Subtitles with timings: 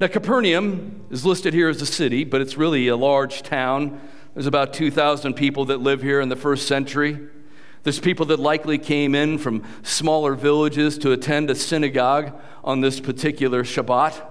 [0.00, 4.00] Now, Capernaum is listed here as a city, but it's really a large town.
[4.32, 7.20] There's about 2,000 people that live here in the first century.
[7.82, 12.32] There's people that likely came in from smaller villages to attend a synagogue
[12.64, 14.26] on this particular Shabbat.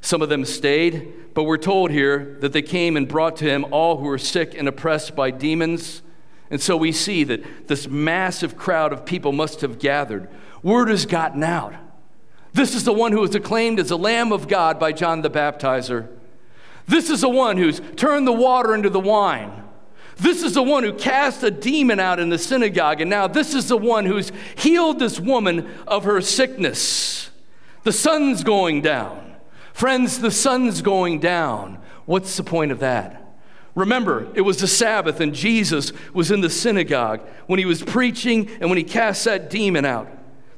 [0.00, 3.66] Some of them stayed, but we're told here that they came and brought to him
[3.72, 6.00] all who were sick and oppressed by demons.
[6.48, 10.28] And so we see that this massive crowd of people must have gathered.
[10.62, 11.74] Word has gotten out.
[12.58, 15.30] This is the one who was acclaimed as the Lamb of God by John the
[15.30, 16.08] Baptizer.
[16.88, 19.62] This is the one who's turned the water into the wine.
[20.16, 23.54] This is the one who cast a demon out in the synagogue, and now this
[23.54, 27.30] is the one who's healed this woman of her sickness.
[27.84, 29.36] The sun's going down.
[29.72, 31.80] Friends, the sun's going down.
[32.06, 33.24] What's the point of that?
[33.76, 38.50] Remember, it was the Sabbath, and Jesus was in the synagogue when he was preaching
[38.60, 40.08] and when he cast that demon out.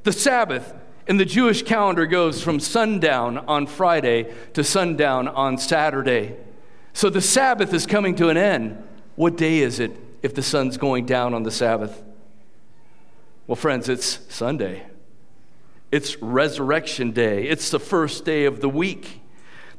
[0.04, 0.72] The Sabbath
[1.06, 6.36] in the Jewish calendar goes from sundown on Friday to sundown on Saturday.
[6.92, 8.82] So the Sabbath is coming to an end.
[9.16, 12.02] What day is it if the sun's going down on the Sabbath?
[13.46, 14.86] Well, friends, it's Sunday.
[15.90, 17.48] It's Resurrection Day.
[17.48, 19.20] It's the first day of the week.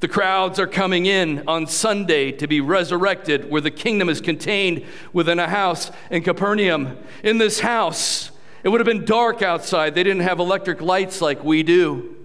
[0.02, 4.84] The crowds are coming in on Sunday to be resurrected, where the kingdom is contained
[5.14, 6.98] within a house in Capernaum.
[7.24, 8.31] In this house,
[8.64, 9.96] it would have been dark outside.
[9.96, 12.16] They didn't have electric lights like we do.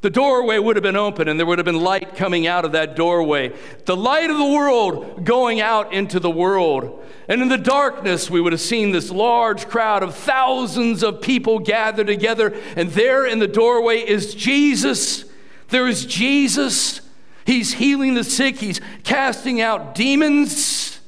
[0.00, 2.72] The doorway would have been open and there would have been light coming out of
[2.72, 3.52] that doorway.
[3.84, 7.04] The light of the world going out into the world.
[7.28, 11.60] And in the darkness, we would have seen this large crowd of thousands of people
[11.60, 12.52] gathered together.
[12.74, 15.24] And there in the doorway is Jesus.
[15.68, 17.00] There is Jesus
[17.44, 21.00] He's healing the sick, he's casting out demons,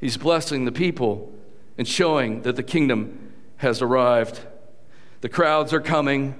[0.00, 1.32] he's blessing the people
[1.76, 3.27] and showing that the kingdom
[3.58, 4.40] has arrived.
[5.20, 6.34] The crowds are coming,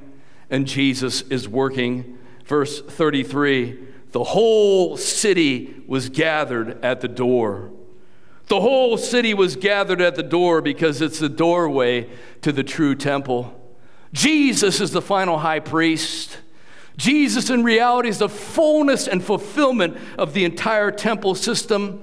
[0.50, 2.18] and Jesus is working.
[2.44, 7.70] Verse 33 the whole city was gathered at the door.
[8.46, 12.08] The whole city was gathered at the door because it's the doorway
[12.40, 13.54] to the true temple.
[14.14, 16.38] Jesus is the final high priest.
[16.96, 22.02] Jesus, in reality, is the fullness and fulfillment of the entire temple system.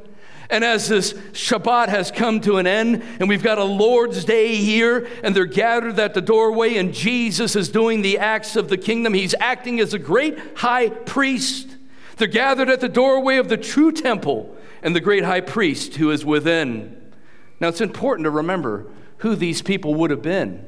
[0.50, 4.56] And as this Shabbat has come to an end, and we've got a Lord's Day
[4.56, 8.78] here, and they're gathered at the doorway, and Jesus is doing the acts of the
[8.78, 11.75] kingdom, he's acting as a great high priest.
[12.17, 16.11] They're gathered at the doorway of the true temple, and the great high priest who
[16.11, 17.12] is within.
[17.59, 18.85] Now, it's important to remember
[19.17, 20.66] who these people would have been.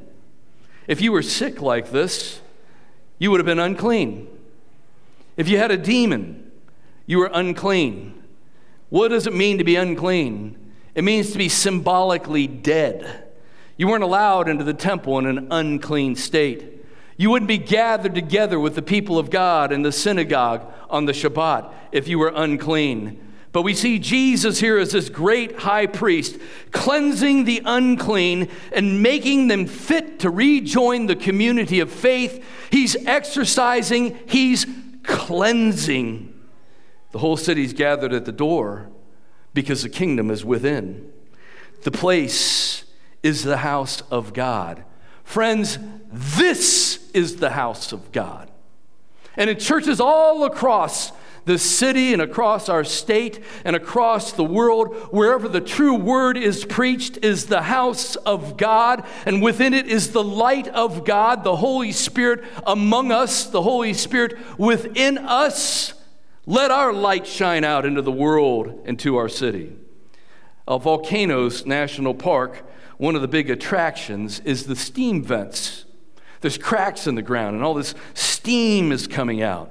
[0.88, 2.40] If you were sick like this,
[3.18, 4.26] you would have been unclean.
[5.36, 6.50] If you had a demon,
[7.06, 8.17] you were unclean.
[8.90, 10.56] What does it mean to be unclean?
[10.94, 13.28] It means to be symbolically dead.
[13.76, 16.84] You weren't allowed into the temple in an unclean state.
[17.16, 21.12] You wouldn't be gathered together with the people of God in the synagogue on the
[21.12, 23.20] Shabbat if you were unclean.
[23.50, 26.38] But we see Jesus here as this great high priest,
[26.70, 32.44] cleansing the unclean and making them fit to rejoin the community of faith.
[32.70, 34.66] He's exercising, he's
[35.02, 36.37] cleansing.
[37.10, 38.90] The whole city's gathered at the door
[39.54, 41.10] because the kingdom is within.
[41.82, 42.84] The place
[43.22, 44.84] is the house of God.
[45.24, 45.78] Friends,
[46.10, 48.50] this is the house of God.
[49.36, 51.12] And in churches all across
[51.44, 56.64] the city and across our state and across the world, wherever the true word is
[56.64, 61.56] preached, is the house of God, and within it is the light of God, the
[61.56, 65.94] Holy Spirit among us, the Holy Spirit within us.
[66.48, 69.76] Let our light shine out into the world and to our city.
[70.66, 72.66] Uh, Volcanoes National Park,
[72.96, 75.84] one of the big attractions is the steam vents.
[76.40, 79.70] There's cracks in the ground, and all this steam is coming out.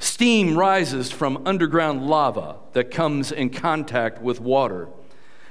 [0.00, 4.90] Steam rises from underground lava that comes in contact with water.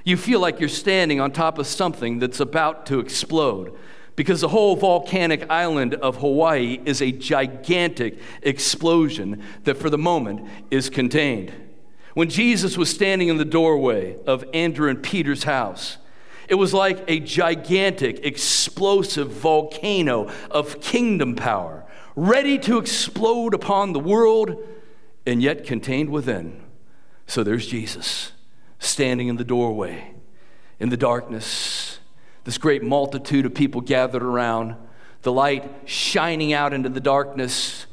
[0.04, 3.76] You feel like you're standing on top of something that's about to explode
[4.18, 10.46] because the whole volcanic island of Hawaii is a gigantic explosion that for the moment
[10.70, 11.54] is contained.
[12.14, 15.98] When Jesus was standing in the doorway of Andrew and Peter's house,
[16.50, 21.86] it was like a gigantic, explosive volcano of kingdom power
[22.18, 24.68] ready to explode upon the world,
[25.28, 26.60] and yet contained within.
[27.28, 28.32] So there's Jesus
[28.80, 30.16] standing in the doorway
[30.80, 31.87] in the darkness.
[32.48, 34.78] This great multitude of people gathered around,
[35.24, 37.88] the light shining out into the darkness,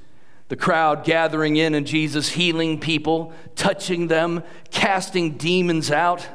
[0.47, 6.29] the crowd gathering in, and Jesus healing people, touching them, casting demons out.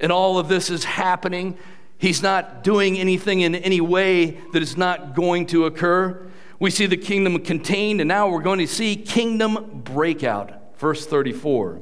[0.00, 1.56] And all of this is happening.
[1.96, 6.28] He's not doing anything in any way that is not going to occur.
[6.58, 11.78] We see the kingdom contained, and now we're going to see kingdom breakout Verse 34.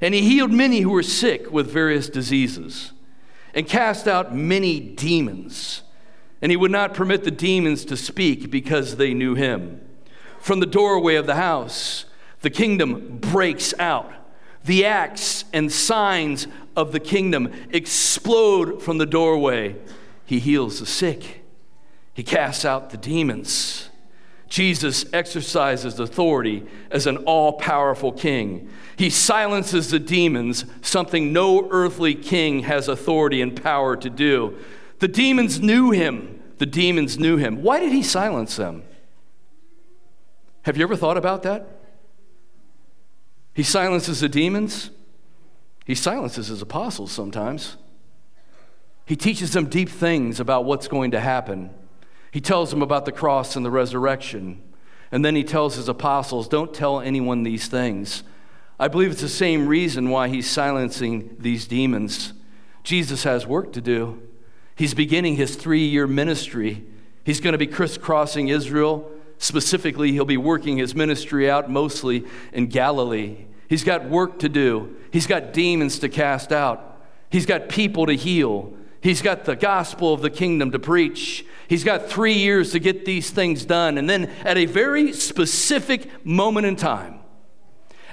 [0.00, 2.92] And he healed many who were sick with various diseases
[3.56, 5.82] and cast out many demons.
[6.42, 9.80] And he would not permit the demons to speak because they knew him.
[10.38, 12.04] From the doorway of the house,
[12.42, 14.12] the kingdom breaks out.
[14.64, 19.76] The acts and signs of the kingdom explode from the doorway.
[20.26, 21.42] He heals the sick,
[22.12, 23.88] he casts out the demons.
[24.48, 28.68] Jesus exercises authority as an all powerful king.
[28.96, 34.56] He silences the demons, something no earthly king has authority and power to do.
[35.00, 36.40] The demons knew him.
[36.58, 37.62] The demons knew him.
[37.62, 38.84] Why did he silence them?
[40.62, 41.68] Have you ever thought about that?
[43.52, 44.90] He silences the demons.
[45.84, 47.76] He silences his apostles sometimes.
[49.06, 51.70] He teaches them deep things about what's going to happen.
[52.36, 54.62] He tells them about the cross and the resurrection.
[55.10, 58.24] And then he tells his apostles, Don't tell anyone these things.
[58.78, 62.34] I believe it's the same reason why he's silencing these demons.
[62.84, 64.20] Jesus has work to do.
[64.74, 66.84] He's beginning his three year ministry.
[67.24, 69.10] He's going to be crisscrossing Israel.
[69.38, 73.46] Specifically, he'll be working his ministry out mostly in Galilee.
[73.66, 77.00] He's got work to do, he's got demons to cast out,
[77.30, 81.46] he's got people to heal, he's got the gospel of the kingdom to preach.
[81.68, 83.98] He's got three years to get these things done.
[83.98, 87.20] And then at a very specific moment in time,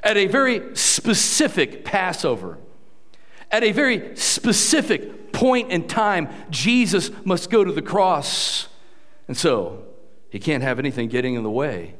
[0.01, 2.57] at a very specific Passover,
[3.51, 8.67] at a very specific point in time, Jesus must go to the cross.
[9.27, 9.85] And so,
[10.29, 11.95] he can't have anything getting in the way.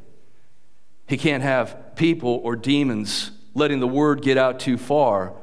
[1.08, 5.34] He can't have people or demons letting the word get out too far,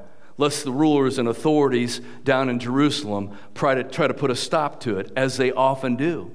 [0.40, 4.80] lest the rulers and authorities down in Jerusalem try to, try to put a stop
[4.80, 6.32] to it, as they often do,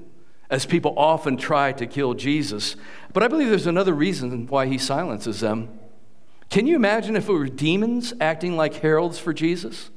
[0.48, 2.76] as people often try to kill Jesus.
[3.12, 5.78] But I believe there's another reason why he silences them.
[6.48, 9.90] Can you imagine if it were demons acting like heralds for Jesus?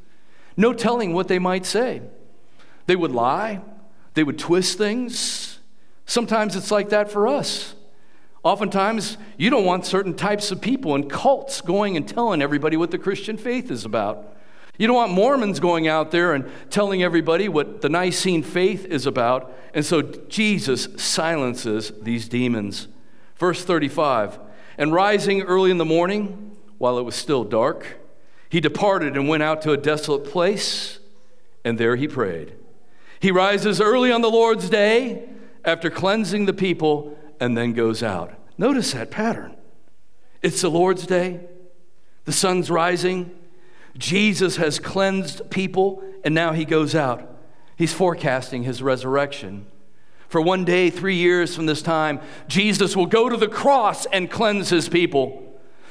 [0.58, 2.02] No telling what they might say.
[2.88, 3.62] They would lie,
[4.16, 5.60] they would twist things.
[6.08, 7.76] Sometimes it's like that for us.
[8.44, 12.92] Oftentimes, you don't want certain types of people and cults going and telling everybody what
[12.92, 14.36] the Christian faith is about.
[14.78, 19.06] You don't want Mormons going out there and telling everybody what the Nicene faith is
[19.06, 19.54] about.
[19.74, 22.88] And so Jesus silences these demons.
[23.36, 24.40] Verse 35
[24.78, 28.00] And rising early in the morning, while it was still dark,
[28.48, 31.00] he departed and went out to a desolate place,
[31.66, 32.54] and there he prayed.
[33.20, 35.28] He rises early on the Lord's day
[35.66, 38.34] after cleansing the people and then goes out.
[38.58, 39.56] Notice that pattern.
[40.42, 41.42] It's the Lord's day,
[42.26, 43.36] the sun's rising,
[43.98, 47.38] Jesus has cleansed people, and now he goes out.
[47.76, 49.68] He's forecasting his resurrection.
[50.28, 54.30] For one day, three years from this time, Jesus will go to the cross and
[54.30, 55.46] cleanse his people.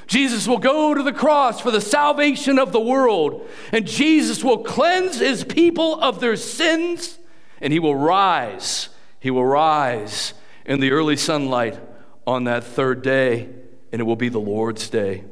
[0.07, 4.65] Jesus will go to the cross for the salvation of the world, and Jesus will
[4.65, 7.19] cleanse his people of their sins,
[7.61, 8.89] and he will rise.
[9.21, 10.33] He will rise
[10.69, 11.81] in the early sunlight
[12.27, 13.49] on that third day,
[13.91, 15.25] and it will be the Lord's day.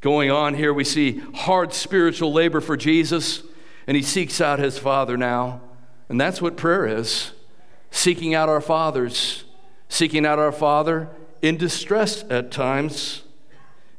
[0.00, 3.42] Going on here, we see hard spiritual labor for Jesus,
[3.86, 5.60] and he seeks out his Father now.
[6.08, 7.32] And that's what prayer is
[7.90, 9.44] seeking out our fathers,
[9.88, 11.08] seeking out our Father
[11.42, 13.22] in distress at times.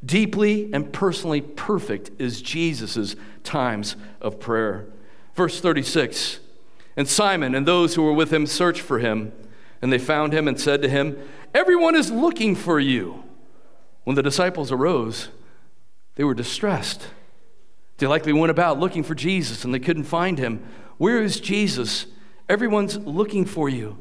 [0.03, 4.87] Deeply and personally perfect is Jesus' times of prayer.
[5.35, 6.39] Verse 36
[6.97, 9.31] And Simon and those who were with him searched for him.
[9.85, 11.15] And they found him and said to him,
[11.53, 13.23] Everyone is looking for you.
[14.03, 15.29] When the disciples arose,
[16.15, 17.05] they were distressed.
[17.99, 20.65] They likely went about looking for Jesus and they couldn't find him.
[20.97, 22.07] Where is Jesus?
[22.49, 23.99] Everyone's looking for you.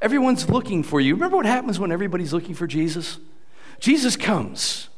[0.00, 1.12] Everyone's looking for you.
[1.12, 3.18] Remember what happens when everybody's looking for Jesus?
[3.78, 4.88] Jesus comes.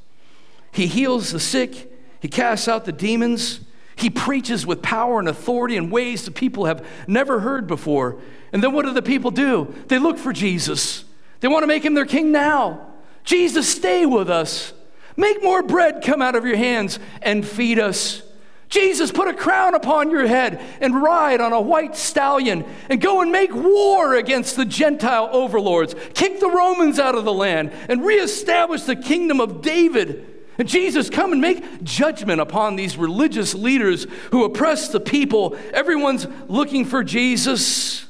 [0.71, 1.91] He heals the sick,
[2.21, 3.63] he casts out the demons,
[4.01, 8.21] he preaches with power and authority in ways that people have never heard before.
[8.53, 9.75] And then what do the people do?
[9.89, 11.05] They look for Jesus.
[11.41, 12.87] They want to make him their king now.
[13.25, 14.73] Jesus, stay with us.
[15.17, 18.23] Make more bread come out of your hands and feed us.
[18.69, 23.23] Jesus, put a crown upon your head and ride on a white stallion and go
[23.23, 25.95] and make war against the Gentile overlords.
[26.15, 30.38] Kick the Romans out of the land and reestablish the kingdom of David.
[30.59, 35.57] And Jesus, come and make judgment upon these religious leaders who oppress the people.
[35.73, 38.07] Everyone's looking for Jesus.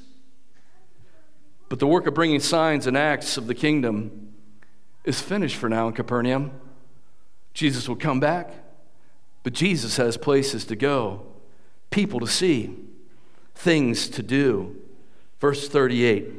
[1.69, 4.33] But the work of bringing signs and acts of the kingdom
[5.05, 6.51] is finished for now in Capernaum.
[7.53, 8.53] Jesus will come back,
[9.43, 11.27] but Jesus has places to go,
[11.91, 12.75] people to see,
[13.55, 14.77] things to do.
[15.41, 16.33] Verse 38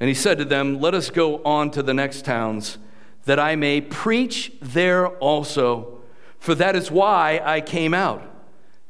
[0.00, 2.78] And he said to them, Let us go on to the next towns
[3.26, 5.98] that I may preach there also,
[6.38, 8.22] for that is why I came out.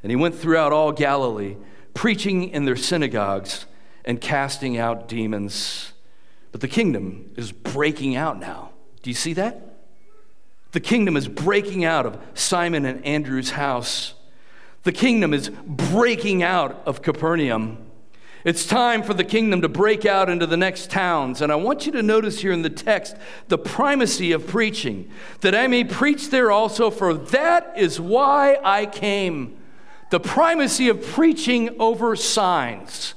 [0.02, 1.56] And he went throughout all Galilee,
[1.94, 3.66] preaching in their synagogues
[4.04, 5.92] and casting out demons.
[6.52, 8.70] But the kingdom is breaking out now.
[9.02, 9.76] Do you see that?
[10.72, 14.14] The kingdom is breaking out of Simon and Andrew's house.
[14.82, 17.85] The kingdom is breaking out of Capernaum.
[18.46, 21.42] It's time for the kingdom to break out into the next towns.
[21.42, 23.16] And I want you to notice here in the text
[23.48, 25.10] the primacy of preaching,
[25.40, 29.56] that I may preach there also, for that is why I came.
[30.10, 33.14] The primacy of preaching over signs.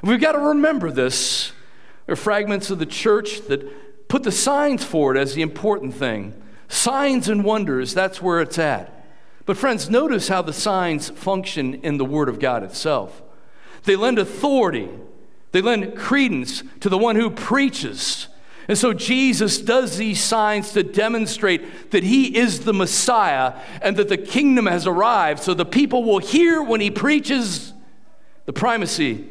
[0.00, 1.50] We've got to remember this.
[2.06, 6.40] There are fragments of the church that put the signs forward as the important thing.
[6.68, 9.08] Signs and wonders, that's where it's at.
[9.44, 13.24] But, friends, notice how the signs function in the Word of God itself.
[13.84, 14.88] They lend authority,
[15.52, 18.28] they lend credence to the one who preaches.
[18.68, 24.10] And so Jesus does these signs to demonstrate that he is the Messiah and that
[24.10, 25.42] the kingdom has arrived.
[25.42, 27.72] So the people will hear when he preaches.
[28.44, 29.26] The primacy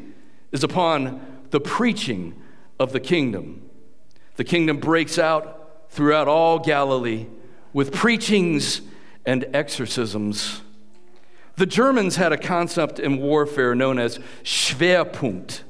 [0.50, 2.34] is upon the preaching
[2.80, 3.62] of the kingdom.
[4.34, 7.26] The kingdom breaks out throughout all Galilee
[7.72, 8.80] with preachings
[9.24, 10.62] and exorcisms.
[11.58, 15.62] The Germans had a concept in warfare known as Schwerpunkt.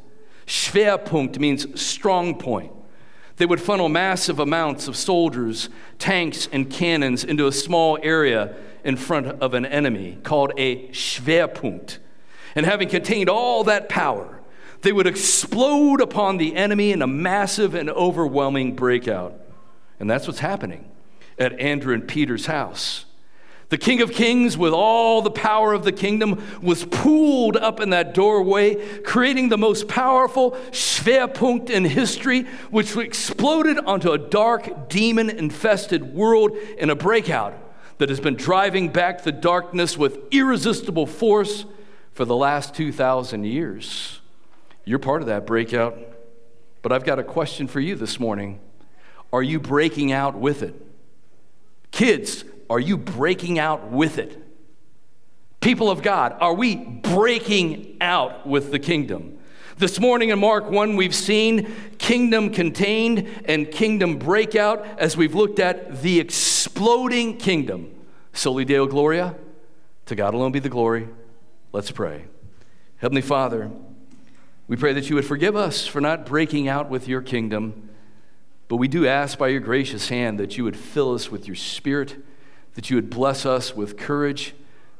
[0.46, 2.72] Schwerpunkt means strong point.
[3.36, 8.54] They would funnel massive amounts of soldiers, tanks, and cannons into a small area
[8.84, 11.96] in front of an enemy called a Schwerpunkt.
[12.54, 14.42] And having contained all that power,
[14.82, 19.40] they would explode upon the enemy in a massive and overwhelming breakout.
[19.98, 20.90] And that's what's happening
[21.38, 23.06] at Andrew and Peter's house.
[23.68, 27.90] The King of Kings, with all the power of the kingdom, was pooled up in
[27.90, 35.28] that doorway, creating the most powerful Schwerpunkt in history, which exploded onto a dark, demon
[35.28, 37.54] infested world in a breakout
[37.98, 41.66] that has been driving back the darkness with irresistible force
[42.12, 44.20] for the last 2,000 years.
[44.84, 45.98] You're part of that breakout,
[46.80, 48.60] but I've got a question for you this morning.
[49.30, 50.74] Are you breaking out with it?
[51.90, 54.42] Kids, are you breaking out with it?
[55.60, 59.38] People of God, are we breaking out with the kingdom?
[59.76, 65.58] This morning in Mark 1, we've seen kingdom contained and kingdom breakout as we've looked
[65.58, 67.94] at the exploding kingdom.
[68.32, 69.36] Soli Deo Gloria,
[70.06, 71.08] to God alone be the glory.
[71.72, 72.24] Let's pray.
[72.96, 73.70] Heavenly Father,
[74.66, 77.88] we pray that you would forgive us for not breaking out with your kingdom,
[78.68, 81.56] but we do ask by your gracious hand that you would fill us with your
[81.56, 82.16] spirit
[82.78, 84.54] that you would bless us with courage,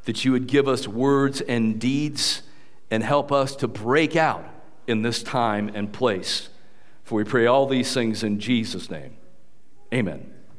[0.05, 2.43] that you would give us words and deeds,
[2.91, 4.45] and help us to break out
[4.89, 6.49] in this time and place.
[7.05, 9.17] For we pray all these things in Jesus' name.
[9.95, 10.38] Amen.